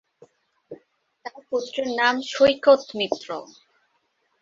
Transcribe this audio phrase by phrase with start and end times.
[1.25, 3.27] তার পুত্রের নাম সৈকত মিত্র।